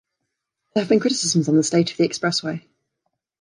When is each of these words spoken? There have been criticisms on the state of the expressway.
There 0.73 0.81
have 0.81 0.89
been 0.89 0.99
criticisms 0.99 1.47
on 1.47 1.57
the 1.57 1.61
state 1.63 1.91
of 1.91 1.97
the 1.97 2.09
expressway. 2.09 2.63